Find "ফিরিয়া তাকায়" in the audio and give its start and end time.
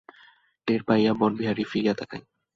1.63-2.23